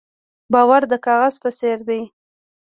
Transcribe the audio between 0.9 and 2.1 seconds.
د کاغذ په څېر دی.